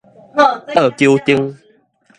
[0.73, 1.55] 倒勼燈